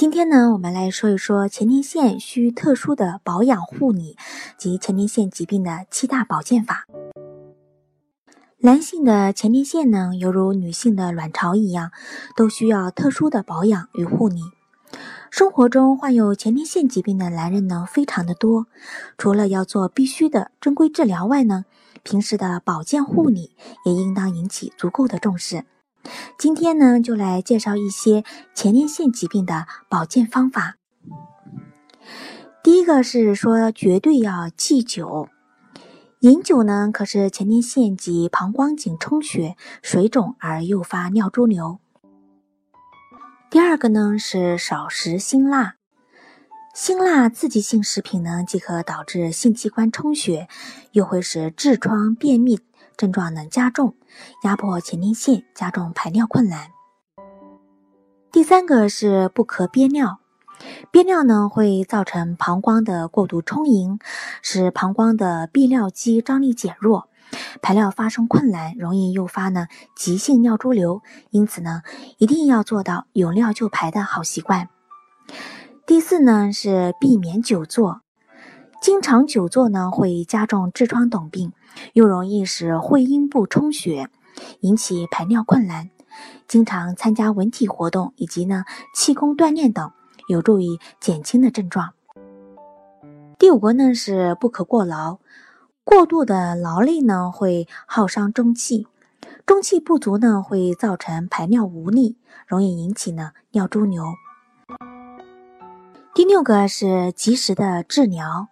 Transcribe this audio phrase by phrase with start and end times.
[0.00, 4.16] 今天呢，我们来说一说前列腺需特殊的保养护理
[4.56, 6.86] 及前列腺疾病的七大保健法。
[8.60, 11.90] 男性的前列腺呢，犹如女性的卵巢一样，
[12.34, 14.40] 都需要特殊的保养与护理。
[15.30, 18.68] 生活中患有前列腺疾病的男人呢，非常的多。
[19.18, 21.66] 除了要做必须的正规治疗外呢，
[22.02, 25.64] 平时的保健护理也应当引起足够的重视。
[26.38, 30.76] 今天呢，就来介绍一些前列腺疾病的保健方法。
[32.62, 35.28] 第一个是说，绝对要忌酒。
[36.20, 41.78] 饮酒呢，可是前列腺及膀胱颈充血、水肿而诱发尿潴留。
[43.50, 45.76] 第二个呢是少食辛辣。
[46.74, 50.46] 辛辣刺激性食品呢，既可导致性器官充血，
[50.92, 52.60] 又会使痔疮、便秘。
[53.00, 53.94] 症状呢加重，
[54.44, 56.68] 压迫前列腺，加重排尿困难。
[58.30, 60.18] 第三个是不可憋尿，
[60.90, 63.98] 憋尿呢会造成膀胱的过度充盈，
[64.42, 67.08] 使膀胱的泌尿肌张力减弱，
[67.62, 71.00] 排尿发生困难，容易诱发呢急性尿潴留。
[71.30, 71.80] 因此呢，
[72.18, 74.68] 一定要做到有尿就排的好习惯。
[75.86, 78.02] 第四呢是避免久坐。
[78.80, 81.52] 经常久坐呢，会加重痔疮等病，
[81.92, 84.08] 又容易使会阴部充血，
[84.60, 85.90] 引起排尿困难。
[86.48, 88.64] 经常参加文体活动以及呢
[88.94, 89.92] 气功锻炼等，
[90.28, 91.92] 有助于减轻的症状。
[93.38, 95.18] 第五个呢是不可过劳，
[95.84, 98.86] 过度的劳累呢会耗伤中气，
[99.44, 102.16] 中气不足呢会造成排尿无力，
[102.46, 104.04] 容易引起呢尿潴留。
[106.20, 108.48] 第六个是及时的治疗，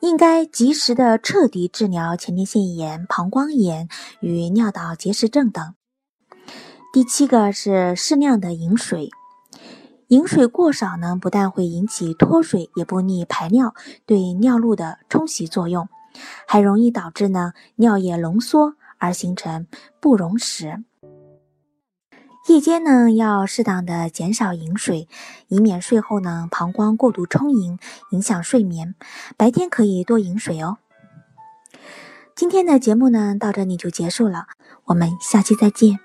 [0.00, 5.74] 应该及时的彻底治疗前列腺炎、膀胱炎与尿道结石症等。
[6.94, 9.10] 第七个是适量的饮水，
[10.08, 13.74] 饮水过少呢，不但会引起脱水，也不利排尿，
[14.06, 15.86] 对尿路的冲洗作用，
[16.48, 19.66] 还容易导致呢尿液浓缩而形成
[20.00, 20.82] 不溶石。
[22.46, 25.08] 夜间呢，要适当的减少饮水，
[25.48, 27.78] 以免睡后呢膀胱过度充盈，
[28.10, 28.94] 影响睡眠。
[29.38, 30.76] 白天可以多饮水哦。
[32.36, 34.46] 今天的节目呢，到这里就结束了，
[34.84, 35.98] 我们下期再见。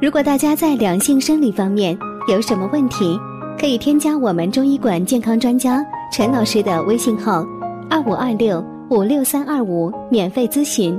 [0.00, 1.98] 如果大家在两性生理方面
[2.28, 3.18] 有什么问题，
[3.58, 5.82] 可以添加我们中医馆健康专家
[6.12, 7.44] 陈老师的微信号：
[7.88, 8.77] 二五二六。
[8.90, 10.98] 五六三二五，免费咨询。